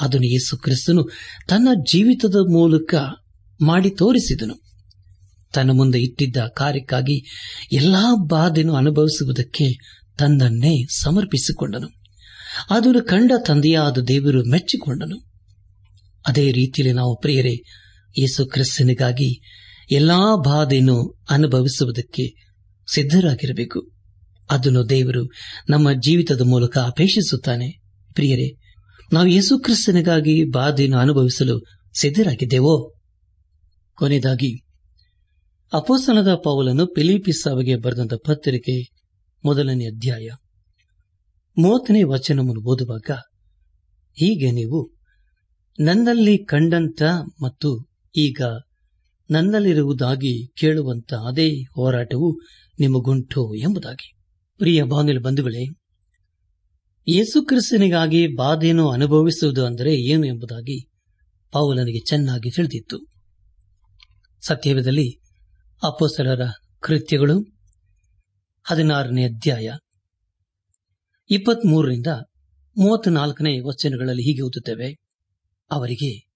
[0.00, 1.08] ಅದನ್ನು ಯೇಸು ಕ್ರಿಸ್ತನು
[1.48, 2.94] ತನ್ನ ಜೀವಿತದ ಮೂಲಕ
[3.60, 4.54] ಮಾಡಿ ತೋರಿಸಿದನು.
[5.54, 7.24] ತನ್ನ ಮುಂದೆ ಇಟ್ಟಿದ್ದ ಕಾರ್ಯಕ್ಕಾಗಿ
[7.72, 11.88] ಎಲ್ಲಾ ಬಾಧೆನೂ ಅನುಭವಿಸುವುದಕ್ಕೆ ತನ್ನನ್ನೇ ಸಮರ್ಪಿಸಿಕೊಂಡನು.
[12.70, 15.30] ಅದನ್ನು ಕಂಡ ತಂದೆಯಾದ ದೇವರು ಮೆಚ್ಚಿಕೊಂಡನು.
[16.26, 17.52] ಅದೇ ರೀತಿಯಲ್ಲಿ ನಾವು ಪ್ರಿಯರೇ,
[18.18, 19.40] ಯೇಸು ಕ್ರಿಸ್ತನಿಗಾಗಿ
[19.90, 22.47] ಎಲ್ಲಾ ಬಾಧೆಯನ್ನು ಅನುಭವಿಸುವುದಕ್ಕೆ
[22.94, 23.90] ಸಿದ್ಧರಾಗಿರಬೇಕು.
[24.50, 25.30] ಅದನ್ನು ದೇವರು
[25.68, 27.70] ನಮ್ಮ ಜೀವಿತದ ಮೂಲಕ ಅಪೇಕ್ಷಿಸುತ್ತಾನೆ.
[28.14, 28.56] ಪ್ರಿಯರೇ,
[29.12, 31.60] ನಾವು ಯೇಸು ಕ್ರಿಸ್ತನಿಗಾಗಿ ಬಾಧೆಯನ್ನು ಅನುಭವಿಸಲು
[32.00, 32.94] ಸಿದ್ಧರಾಗಿದ್ದೇವೋ?
[33.94, 34.60] ಕೊನೆಯದಾಗಿ
[35.72, 38.96] ಅಪೋಸನದ ಪಾವಲನ್ನು ಪಿಲಿಪಿಸಾವಿಗೆ ಬರೆದಂತ ಪತ್ರಿಕೆ
[39.44, 40.28] ಮೊದಲನೇ ಅಧ್ಯಾಯ
[41.58, 43.10] ಮೂವತ್ತನೇ ವಚನವನ್ನು ಓದುವಾಗ,
[44.14, 44.90] ಹೀಗೆ ನೀವು
[45.80, 47.02] ನನ್ನಲ್ಲಿ ಕಂಡಂತ
[47.42, 48.40] ಮತ್ತು ಈಗ
[49.30, 52.40] ನನ್ನಲ್ಲಿರುವುದಾಗಿ ಕೇಳುವಂತ ಅದೇ ಹೋರಾಟವು
[52.80, 54.14] ನಿಮಗುಂಟು ಎಂಬುದಾಗಿ.
[54.58, 55.64] ಪ್ರಿಯ ಬಾಂಧವ ಬಂಧುಗಳೇ,
[57.08, 60.88] ಯೇಸು ಕ್ರಿಸ್ತನಿಗಾಗಿ ಬಾಧೆಯನ್ನು ಅನುಭವಿಸುವುದು ಅಂದರೆ ಏನು ಎಂಬುದಾಗಿ
[61.52, 63.06] ಪೌಲನಿಗೆ ಚೆನ್ನಾಗಿ ತಿಳಿದಿತ್ತು.
[64.46, 65.20] ಸತ್ಯವೇದಲ್ಲಿ
[65.82, 66.40] ಅಪೋಸಲರ
[66.80, 67.40] ಕೃತ್ಯಗಳು
[68.64, 69.72] ಹದಿನಾರನೇ ಅಧ್ಯಾಯ
[71.30, 72.06] ಇಪ್ಪತ್ಮೂರರಿಂದ
[72.78, 74.98] ಮೂವತ್ನಾಲ್ಕನೇ ವಚನಗಳಲ್ಲಿ ಹೀಗೆ ಓದುತ್ತೇವೆ.
[75.70, 76.28] ಅವರಿಗೆ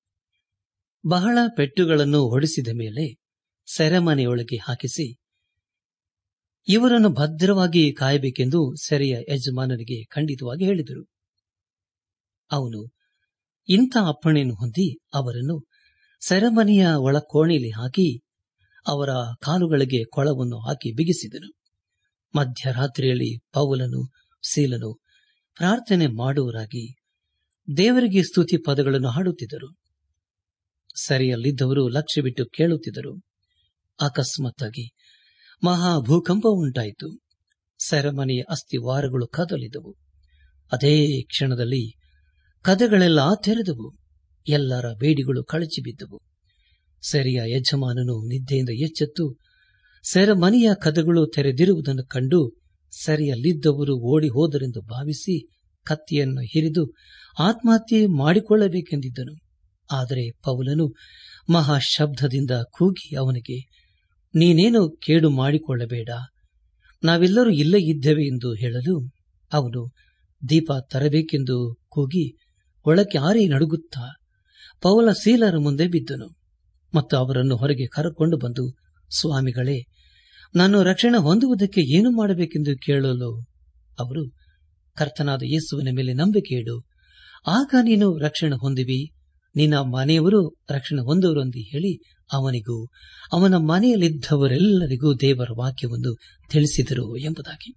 [1.09, 3.17] ಬಹಳ ಪೆಟ್ಟುಗಳನ್ನು ಹೊಡಿಸಿದ ಮೇಲೆ
[3.77, 5.22] ಸೆರೆಮನೆಯೊಳಗೆ ಹಾಕಿಸಿ
[6.68, 11.07] ಇವರನ್ನು ಭದ್ರವಾಗಿ ಕಾಯಬೇಕೆಂದು ಸೆರೆಯ ಯಜಮಾನನಿಗೆ ಖಂಡಿತವಾಗಿ ಹೇಳಿದರು.
[12.53, 12.90] ಅವನು,
[13.68, 15.66] ಇಂಥ ಅಪ್ಪಣೆಯನ್ನು ಹೊಂದಿ ಅವರನ್ನು
[16.27, 18.22] ಸೆರೆಮನೆಯ ಒಳಕೋಣೆಯಲ್ಲಿ ಹಾಕಿ
[18.87, 21.55] ಅವರ ಕಾಲುಗಳಿಗೆ ಕೊಳವನ್ನು ಹಾಕಿ ಬಿಗಿಸಿದನು.
[22.35, 24.94] ಮಧ್ಯರಾತ್ರಿಯಲ್ಲಿ ಪೌಲನು ಸೀಲನು
[25.57, 26.94] ಪ್ರಾರ್ಥನೆ ಮಾಡುವರಾಗಿ
[27.77, 29.77] ದೇವರಿಗೆ ಸ್ತುತಿ ಪದಗಳನ್ನು ಹಾಡುತ್ತಿದ್ದರು.
[30.94, 33.22] ಸರಿಯಲ್ಲಿದ್ದವರು ಲಕ್ಷ್ಯ ಬಿಟ್ಟು ಕೇಳುತ್ತಿದ್ದರು.
[34.01, 34.90] ಅಕಸ್ಮಾತ್ತಾಗಿ
[35.64, 37.09] ಮಹಾ ಭೂಕಂಪ ಉಂಟಾಯಿತು.
[37.79, 39.92] ಸೆರೆಮನೆಯ ಅಸ್ಥಿವಾರಗಳು ಕದಲಿದವು.
[40.72, 41.94] ಅದೇ ಕ್ಷಣದಲ್ಲಿ
[42.64, 43.88] ಕದಗಳೆಲ್ಲ ತೆರೆದವು.
[44.48, 46.18] ಎಲ್ಲರ ಬೇಡಿಗಳು ಕಳಚಿ ಬಿದ್ದವು
[47.03, 49.37] ಸೆರೆಯ ಯಜಮಾನನು ನಿದ್ದೆಯಿಂದ ಎಚ್ಚೆತ್ತು,
[50.03, 52.40] ಸೆರೆಮನೆಯ ಕದಗಳು ತೆರೆದಿರುವುದನ್ನು ಕಂಡು
[53.05, 55.37] ಸೆರೆಯಲ್ಲಿದ್ದವರು ಓಡಿ ಹೋದರೆಂದು ಭಾವಿಸಿ
[55.87, 56.85] ಕತ್ತಿಯನ್ನು ಹಿರಿದು
[57.38, 59.35] ಆತ್ಮಹತ್ಯೆ ಮಾಡಿಕೊಳ್ಳಬೇಕೆಂದಿದ್ದನು.
[59.90, 60.87] ಆದರೆ ಪೌಲನು
[61.53, 63.59] ಮಹಾಶಬ್ದದಿಂದ ಕೂಗಿ ಅವನಿಗೆ
[64.35, 66.09] ನೀನೇನು ಕೇಡು ಮಾಡಿಕೊಳ್ಳಬೇಡ.
[67.05, 69.11] ನಾವೆಲ್ಲರೂ ಇಲ್ಲೇ ಇದ್ದೇವೆ ಎಂದು ಹೇಳಲು
[69.53, 69.92] ಅವನು
[70.49, 72.37] ದೀಪ ತರಬೇಕೆಂದು ಕೂಗಿ
[72.87, 74.01] ಒಳಕ್ಕೆ ಆರಿ ನಡುಗುತ್ತಾ
[74.81, 76.37] ಪೌಲ ಸೀಲರ ಮುಂದೆ ಬಿದ್ದನು
[76.95, 78.75] ಮತ್ತು ಅವರನ್ನು ಹೊರಗೆ ಕರೆಕೊಂಡು ಬಂದು,
[79.18, 79.85] ಸ್ವಾಮಿಗಳೇ,
[80.57, 83.45] ನಾನು ರಕ್ಷಣೆ ಹೊಂದುವುದಕ್ಕೆ ಏನು ಮಾಡಬೇಕೆಂದು ಕೇಳಲು?
[83.99, 84.31] ಅವರು,
[84.97, 86.85] ಕರ್ತನಾದ ಯೇಸುವಿನ ಮೇಲೆ ನಂಬಿಕೆ ಇಡು.
[87.47, 89.11] ಆಗ ನೀನು ರಕ್ಷಣೆ ಹೊಂದಿವಿ.
[89.57, 92.87] ನಿನ್ನ ಮನೆಯವರು ರಕ್ಷಣೆ ಹೊಂದುವರು ಎಂದು ಹೇಳಿ ಅವನಿಗೂ,
[93.33, 96.16] ಅವನ ಮನೆಯಲ್ಲಿದ್ದವರೆಲ್ಲರಿಗೂ ದೇವರ ವಾಕ್ಯವನ್ನು
[96.51, 97.73] ತಿಳಿಸಿದರು ಎಂಬುದಾಗಿ.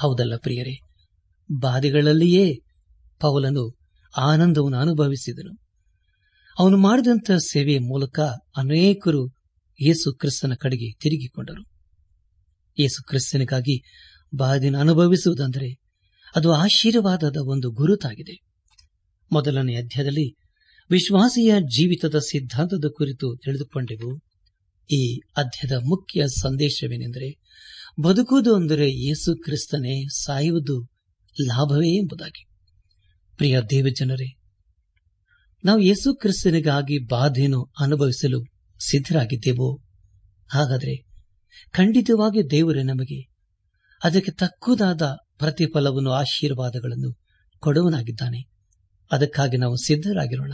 [0.00, 0.80] ಹೌದಲ್ಲ ಪ್ರಿಯರೇ
[1.60, 2.58] ಬಾದಿಗಳಲ್ಲಿಯೇ
[3.20, 3.76] ಪೌಲನು
[4.18, 5.58] ಆನಂದವನ್ನು ಅನುಭವಿಸಿದನು.
[6.58, 8.20] ಅವನು ಮಾಡಿದಂತಹ ಸೇವೆಯ ಮೂಲಕ
[8.56, 9.28] ಅನೇಕರು
[9.80, 11.62] ಯೇಸು ಕ್ರಿಸ್ತನ ಕಡೆಗೆ ತಿರುಗಿಕೊಂಡರು.
[12.78, 13.82] ಯೇಸು ಕ್ರಿಸ್ತನಿಗಾಗಿ
[14.36, 15.78] ಬಾಧೆಯನ್ನು ಅನುಭವಿಸುವುದಂದರೆ
[16.36, 18.40] ಅದು ಆಶೀರ್ವಾದದ ಒಂದು ಗುರುತಾಗಿದೆ.
[19.32, 20.36] ಮೊದಲನೇ ಅಧ್ಯಾಯದಲ್ಲಿ
[20.92, 24.20] ವಿಶ್ವಾಸಿಯ ಜೀವಿತದ ಸಿದ್ಧಾಂತದ ಕುರಿತು ತಿಳಿದುಕೊಂಡೆವು.
[24.90, 27.38] ಈ ಅಧ್ಯದ ಮುಖ್ಯ ಸಂದೇಶವೇನೆಂದರೆ,
[28.02, 30.88] ಬದುಕುವುದು ಅಂದರೆ ಯೇಸು ಕ್ರಿಸ್ತನೇ ಸಾಯುವುದು
[31.46, 32.46] ಲಾಭವೇ ಎಂಬುದಾಗಿ.
[33.36, 34.38] ಪ್ರಿಯ ದೇವಜನರೇ,
[35.64, 38.42] ನಾವು ಯೇಸು ಕ್ರಿಸ್ತನಿಗಾಗಿ ಬಾಧೆಯನ್ನು ಅನುಭವಿಸಲು
[38.90, 39.80] ಸಿದ್ಧರಾಗಿದ್ದೇವೋ?
[40.50, 40.96] ಹಾಗಾದರೆ
[41.72, 43.20] ಖಂಡಿತವಾಗಿ ದೇವರೇ ನಮಗೆ
[44.04, 45.02] ಅದಕ್ಕೆ ತಕ್ಕುದಾದ
[45.38, 47.18] ಪ್ರತಿಫಲವನ್ನು, ಆಶೀರ್ವಾದಗಳನ್ನು
[47.58, 48.48] ಕೊಡುವನಾಗಿದ್ದಾನೆ
[49.12, 50.52] ಅದಕ್ಕಾಗಿ ನಾವು ಸಿದ್ಧರಾಗಿರೋಣ.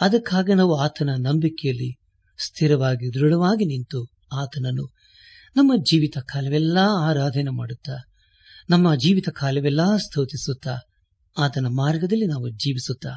[0.00, 1.98] ಅದಕ್ಕಾಗಿ ನಾವು ಆತನ ನಂಬಿಕೆಯಲ್ಲಿ
[2.46, 4.94] ಸ್ಥಿರವಾಗಿ, ದೃಢವಾಗಿ ನಿಂತು ಆತನನ್ನು
[5.56, 7.96] ನಮ್ಮ ಜೀವಿತ ಕಾಲವೆಲ್ಲ ಆರಾಧನೆ ಮಾಡುತ್ತಾ,
[8.70, 10.76] ನಮ್ಮ ಜೀವಿತ ಕಾಲವೆಲ್ಲ ಸ್ತೋತಿಸುತ್ತಾ,
[11.38, 13.08] ಆತನ ಮಾರ್ಗದಲ್ಲಿ ನಾವು ಜೀವಿಸುತ್ತಾ,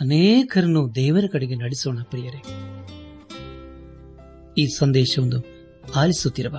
[0.00, 2.42] ಅನೇಕರನ್ನು ದೇವರ ಕಡೆಗೆ ನಡೆಸೋಣ ಪ್ರಿಯರೇ.
[4.58, 5.44] ಈ ಸಂದೇಶವನ್ನು
[5.96, 6.58] ಆಲಿಸುತ್ತಿರುವ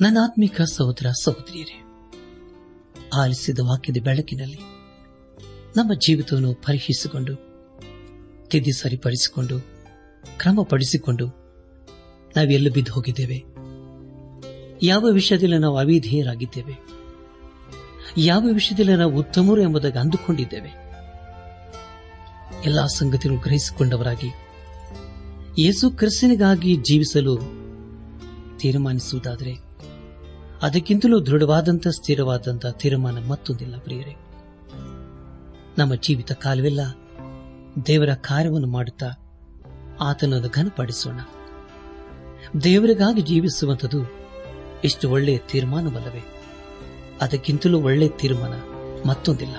[0.00, 1.82] ನನ್ನ ಆತ್ಮಿಕ ಸಹೋದರ ಸಹೋದರಿಯರೇ,
[3.22, 4.58] ಆಲಿಸಿದ ವಾಕ್ಯದ ಬೆಳಕಿನಲ್ಲಿ
[5.76, 7.49] ನಮ್ಮ ಜೀವಿತವನ್ನು ಪರೀಕ್ಷಿಸಿಕೊಂಡು
[8.50, 9.60] ತಿದ್ದಿ ಸರಿಪಡಿಸಿಕೊಂಡು,
[10.38, 11.26] ಕ್ರಮಪಡಿಸಿಕೊಂಡು
[12.36, 13.44] ನಾವೆಲ್ಲೂ ಬಿದ್ದು ಹೋಗಿದ್ದೇವೆ.
[14.82, 16.74] ಯಾವ ವಿಷಯದಲ್ಲಿ ನಾವು ಅವಿಧೇಯರಾಗಿದ್ದೇವೆ?
[18.16, 20.68] ಯಾವ ವಿಷಯದಲ್ಲಿ ನಾವು ಉತ್ತಮರು ಎಂಬುದಾಗಿ ಅಂದುಕೊಂಡಿದ್ದೇವೆ?
[22.64, 24.28] ಎಲ್ಲಾ ಸಂಗತಿಗಳು ಗ್ರಹಿಸಿಕೊಂಡವರಾಗಿ,
[25.58, 27.38] ಯೇಸು ಕ್ರಿಸ್ತನಿಗಾಗಿ ಜೀವಿಸಲು
[28.58, 29.54] ತೀರ್ಮಾನಿಸುವುದಾದರೆ,
[30.62, 34.16] ಅದಕ್ಕಿಂತಲೂ ದೃಢವಾದಂತಹ ಸ್ಥಿರವಾದಂತಹ ತೀರ್ಮಾನ ಮತ್ತೊಂದಿಲ್ಲ, ಪ್ರಿಯರೇ.
[35.78, 36.80] ನಮ್ಮ ಜೀವಿತ ಕಾಲವೆಲ್ಲ
[37.86, 39.06] ದೇವರ ಕಾರ್ಯವನ್ನು ಮಾಡುತ್ತಾ
[40.00, 41.20] ಆತನನ್ನು ಘನಪಡಿಸೋಣ.
[42.64, 43.98] ದೇವರಿಗಾಗಿ ಜೀವಿಸುವಂಥದ್ದು
[44.84, 46.24] ಇಷ್ಟು ಒಳ್ಳೆಯ ತೀರ್ಮಾನವಲ್ಲವೇ?
[47.20, 48.52] ಅದಕ್ಕಿಂತಲೂ ಒಳ್ಳೆಯ ತೀರ್ಮಾನ
[49.08, 49.54] ಮತ್ತೊಂದಿಲ್ಲ.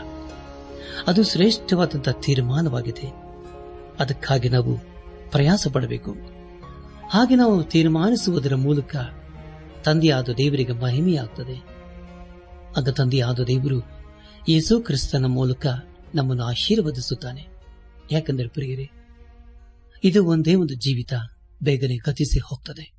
[1.08, 3.14] ಅದು ಶ್ರೇಷ್ಠವಾದಂತಹ ತೀರ್ಮಾನವಾಗಿದೆ.
[4.00, 4.78] ಅದಕ್ಕಾಗಿ ನಾವು
[5.32, 6.12] ಪ್ರಯಾಸ ಪಡಬೇಕು
[7.10, 8.96] ಹಾಗೆ ನಾವು ತೀರ್ಮಾನಿಸುವುದರ ಮೂಲಕ
[9.84, 11.64] ತಂದೆಯಾದ ದೇವರಿಗೆ ಮಹಿಮೆಯಾಗುತ್ತದೆ
[12.78, 13.84] ಆಗ ತಂದೆಯಾದ ದೇವರು
[14.50, 15.68] ಯೇಸು ಕ್ರಿಸ್ತನ ಮೂಲಕ
[16.16, 17.51] ನಮ್ಮನ್ನು ಆಶೀರ್ವದಿಸುತ್ತಾನೆ.
[18.12, 18.90] ಯಾಕೆಂದರೆ ಪ್ರಿಯರೇ,
[20.04, 21.14] ಇದು ಒಂದೇ ಒಂದು ಜೀವಿತ
[21.64, 22.94] ಬೇಗನೆ ಗತಿಸಿ ಹೋಗ್ತದೆ.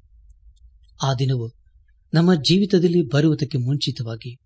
[1.02, 1.52] ಆ ದಿನವು
[2.14, 4.38] ನಮ್ಮ ಜೀವಿತದಲ್ಲಿ ಬರುವುದಕ್ಕೆ ಮುಂಚಿತವಾಗಿ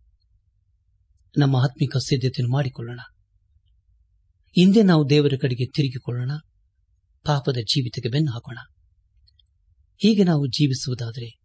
[1.38, 3.00] ನಮ್ಮ ಆತ್ಮಿಕ ಸಿದ್ಧತೆಯನ್ನು ಮಾಡಿಕೊಳ್ಳೋಣ.
[4.52, 6.30] ಹಿಂದೆ ನಾವು ದೇವರ ಕಡೆಗೆ ತಿರುಗಿಕೊಳ್ಳೋಣ,
[7.24, 8.58] ಪಾಪದ ಜೀವಿತಕ್ಕೆ ಬೆನ್ನು ಹಾಕೋಣ.
[9.96, 11.38] ಹೀಗೆ ನಾವು ಜೀವಿಸುವುದಾದರೆ,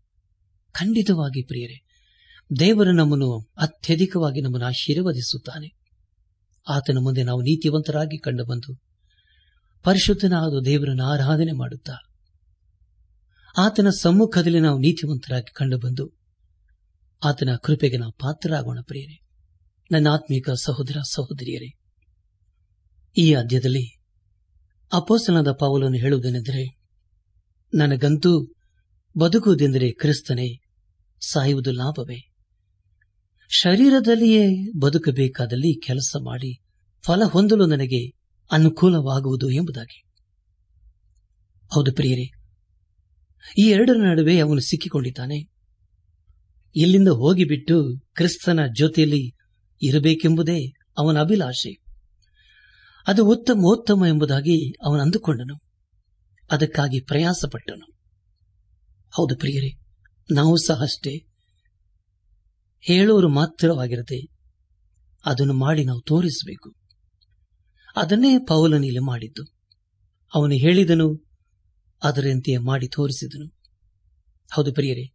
[0.71, 1.83] ಖಂಡಿತವಾಗಿ ಪ್ರಿಯರೇ,
[2.59, 5.67] ದೇವರು ನಮ್ಮನ್ನು ಅತ್ಯಧಿಕವಾಗಿ ನಮ್ಮನ್ನು ಆಶೀರ್ವದಿಸುತ್ತಾನೆ.
[6.69, 8.90] ಆತನ ಮುಂದೆ ನಾವು ನೀತಿವಂತರಾಗಿ ಕಂಡುಬಂದು
[9.83, 11.93] ಪರಿಶುದ್ಧನಾದ ದೇವರನ್ನು ಆರಾಧನೆ ಮಾಡುತ್ತಾ
[13.57, 16.11] ಆತನ ಸಮ್ಮುಖದಲ್ಲಿ ನಾವು ನೀತಿವಂತರಾಗಿ ಕಂಡುಬಂದು
[17.23, 19.19] ಆತನ ಕೃಪೆಗೆ ನಾವು ಪಾತ್ರರಾಗೋಣ ಪ್ರಿಯರೇ.
[19.91, 21.77] ನನ್ನ ಆತ್ಮೀಕ ಸಹೋದರ ಸಹೋದರಿಯರೇ,
[23.17, 23.99] ಈ ಅಧ್ಯದಲ್ಲಿ
[24.93, 26.79] ಅಪೋಸನದ ಪಾವಲನ್ನು ಹೇಳುವುದೇನೆಂದರೆ,
[27.73, 28.53] ನನಗಂತೂ
[29.17, 30.59] ಬದುಕುವುದೆಂದರೆ ಕ್ರಿಸ್ತನೇ
[31.21, 32.31] ಸಾಯುವುದು ಲಾಭವೇ.
[33.49, 36.61] ಶರೀರದಲ್ಲಿಯೇ ಬದುಕಬೇಕಾದಲ್ಲಿ ಕೆಲಸ ಮಾಡಿ
[37.05, 38.20] ಫಲ ಹೊಂದಲು ನನಗೆ
[38.51, 40.03] ಅನುಕೂಲವಾಗುವುದು ಎಂಬುದಾಗಿ.
[41.73, 42.23] ಹೌದು ಪ್ರಿಯರೇ,
[43.57, 45.51] ಈ ಎರಡರ ನಡುವೆ ಅವನು ಸಿಕ್ಕಿಕೊಂಡಿದ್ದಾನೆ.
[46.75, 49.31] ಇಲ್ಲಿಂದ ಹೋಗಿಬಿಟ್ಟು ಕ್ರಿಸ್ತನ ಜೊತೆಯಲ್ಲಿ
[49.81, 50.65] ಇರಬೇಕೆಂಬುದೇ
[50.97, 51.81] ಅವನ ಅಭಿಲಾಷೆ.
[53.07, 55.59] ಅದು ಉತ್ತಮ ಉತ್ತಮ ಎಂಬುದಾಗಿ ಅವನು ಅಂದುಕೊಂಡನು.
[56.51, 57.93] ಅದಕ್ಕಾಗಿ ಪ್ರಯಾಸಪಟ್ಟನು.
[59.17, 59.79] ಹೌದು ಪ್ರಿಯರೇ,
[60.31, 61.25] ನಾವು ಸಹ ಅಷ್ಟೇ.
[62.81, 64.27] ಹೇಳೋರು ಮಾತ್ರವಾಗಿರದೆ
[65.25, 66.80] ಅದನ್ನು ಮಾಡಿ ನಾವು ತೋರಿಸಬೇಕು.
[67.95, 69.43] ಅದನ್ನೇ ಪೌಲನಿಲ್ಲಿ ಮಾಡಿದ್ದು.
[70.35, 71.25] ಅವನು ಹೇಳಿದನು,
[72.03, 73.53] ಅದರಂತೆಯೇ ಮಾಡಿ ತೋರಿಸಿದನು.
[74.53, 75.11] ಹೌದು ಪ್ರಿಯರೇ,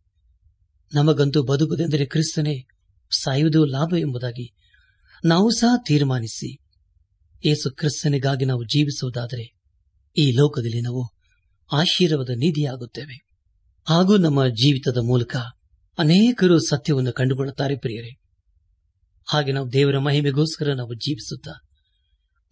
[0.94, 2.66] ನಮಗಂತೂ ಬದುಕುದೆಂದರೆ ಕ್ರಿಸ್ತನೇ
[3.10, 4.52] ಸಾಯುವುದು ಲಾಭ ಎಂಬುದಾಗಿ
[5.24, 6.58] ನಾವು ಸಹ ತೀರ್ಮಾನಿಸಿ
[7.44, 9.54] ಏಸು ಕ್ರಿಸ್ತನಿಗಾಗಿ ನಾವು ಜೀವಿಸುವುದಾದರೆ
[10.18, 11.08] ಈ ಲೋಕದಲ್ಲಿ ನಾವು
[11.72, 13.26] ಆಶೀರ್ವಾದ ನಿಧಿಯಾಗುತ್ತೇವೆ.
[13.88, 15.36] ಹಾಗೂ ನಮ್ಮ ಜೀವಿತದ ಮೂಲಕ
[15.98, 18.18] ಅನೇಕರು ಸತ್ಯವನ್ನು ಕಂಡುಕೊಳ್ಳುತ್ತಾರೆ ಪ್ರಿಯರೇ.
[19.24, 21.65] ಹಾಗೆ ನಾವು ದೇವರ ಮಹಿಮೆಗೋಸ್ಕರ ನಾವು ಜೀವಿಸುತ್ತಾ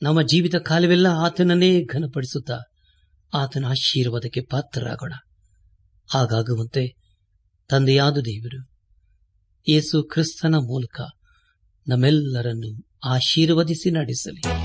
[0.03, 2.59] ನಮ್ಮ ಜೀವಿತ ಕಾಲವೆಲ್ಲ ಆತನನ್ನೇ ಘನಪಡಿಸುತ್ತಾ
[3.35, 5.13] ಆತನ ಆಶೀರ್ವಾದಕ್ಕೆ ಪಾತ್ರರಾಗೋಣ.
[6.13, 6.95] ಹಾಗಾಗುವಂತೆ
[7.69, 8.61] ತಂದೆಯಾದ ದೇವರು,
[9.69, 11.01] ಯೇಸು ಕ್ರಿಸ್ತನ ಮೂಲಕ
[11.89, 12.71] ನಮ್ಮೆಲ್ಲರನ್ನು
[13.05, 14.64] ಆಶೀರ್ವದಿಸಿ ನಡೆಸಲಿ.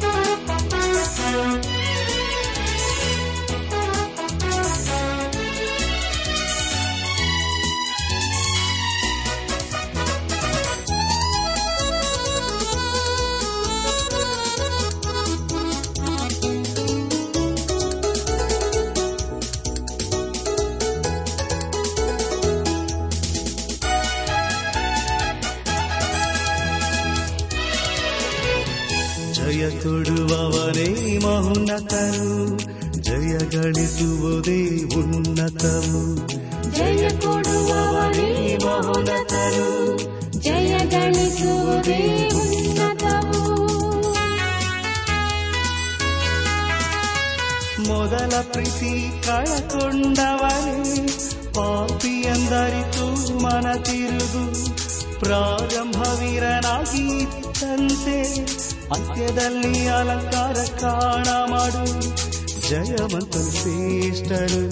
[63.48, 64.62] ಜಯವಂತನು ಶ್ರೇಷ್ಠರು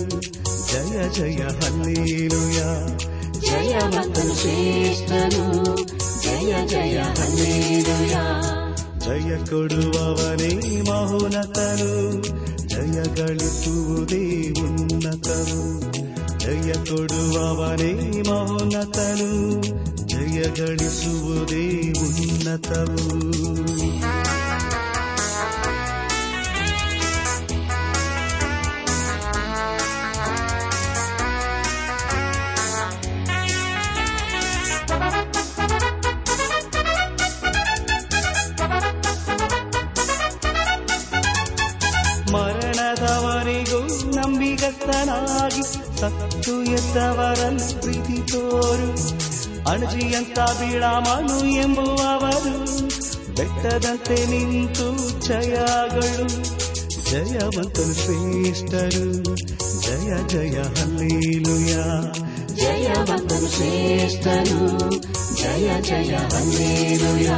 [0.68, 2.60] ಜಯ ಜಯ ಹಲ್ಲೇಲುಯ
[3.46, 5.44] ಜಯವಂತನು ಶ್ರೇಷ್ಠನು
[6.24, 8.14] ಜಯ ಜಯ ಹಲ್ಲೇಲುಯ
[9.04, 10.52] ಜಯ ಕೊಡುವವನೇ
[10.88, 11.90] ಮಹೋನ್ನತನು
[12.66, 14.22] ಜಯ ಗಳಿಸುವುದೇ
[14.64, 15.62] ಉನ್ನತವು
[16.38, 17.92] ಜಯ ಕೊಡುವವನೇ
[18.28, 19.30] ಮಹೋನ್ನತನು
[20.12, 21.64] ಜಯ ಗಳಿಸುವುದೇ
[22.02, 23.06] ಉನ್ನತವು
[45.96, 48.88] ನಂಬಿಗಸ್ತನಾಗಿ ಸತ್ತು ಎದ್ದವರಲ್ಲಿ ಪ್ರೀತಿ ತೋರು
[49.70, 52.54] ಅಣಜಿಯಂತ ಬೀಳಾಮನು ಎಂಬುವವರು
[53.36, 54.86] ಬೆಟ್ಟದಂತೆ ನಿಂತು
[55.26, 56.26] ಜಯಗಳು
[57.10, 59.06] ಜಯವಂತನು ಶ್ರೇಷ್ಠರು
[59.80, 61.74] ಜಯ ಜಯ ಹಲ್ಲೇಲುಯ
[62.56, 64.60] ಜಯವಂತನು ಶ್ರೇಷ್ಠನು
[65.34, 67.30] ಜಯ ಜಯ ಹಲ್ಲೇಲುಯ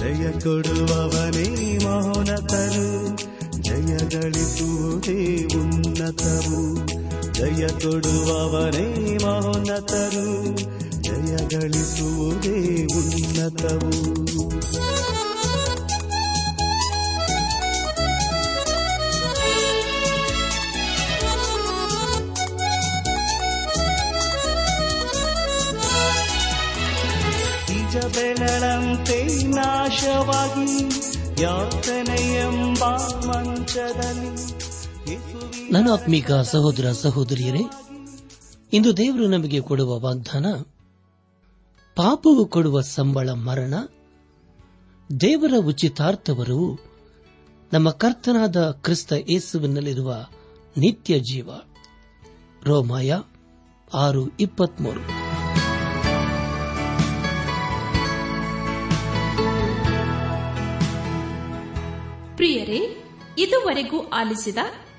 [0.00, 1.48] ಜಯ ಕೊಡುವವನೇ
[1.84, 2.88] ಮಹೋನ್ನತರು
[3.60, 5.18] ಜಯ ಗಳಿಸುವುದೇ
[5.54, 6.62] ಉನ್ನತವು
[7.36, 8.88] ಜಯ ಕೊಡುವವನೇ
[9.24, 10.26] ಮಹೋನ್ನತರು
[11.00, 12.58] ಜಯ ಗಳಿಸುವುದೇ
[13.00, 13.92] ಉನ್ನತವು
[27.68, 29.18] ನಿಜ ಬೆಳಳಂತೆ
[29.56, 30.70] ನಾಶವಾಗಿ
[31.42, 32.82] ಯಾತನೆ ಎಂಬ
[33.28, 34.25] ಮಂಚದಲ್ಲಿ ಯೇಸುವಿನ
[35.71, 37.59] ನನ್ನ ಆತ್ಮೀಕ ಸಹೋದರ ಸಹೋದರಿಯರೇ,
[38.73, 40.45] ಇಂದು ದೇವರು ನಮಗೆ ಕೊಡುವ ವಾಗ್ದಾನ,
[41.95, 43.73] ಪಾಪವು ಕೊಡುವ ಸಂಬಳ ಮರಣ,
[45.21, 46.79] ದೇವರ ಉಚಿತಾರ್ಥವರು
[47.73, 50.25] ನಮ್ಮ ಕರ್ತನಾದ ಕ್ರಿಸ್ತ ಯೇಸುವಿನಲ್ಲಿರುವ
[50.77, 51.49] ನಿತ್ಯ ಜೀವ.
[52.63, 53.15] ರೋಮಾಯ
[53.93, 54.99] ಆರು ಇಪ್ಪತ್ಮೂರು.
[62.37, 63.03] ಪ್ರಿಯರೇ,
[63.37, 64.57] ಇದುವರೆಗೂ ಆಲಿಸಿದ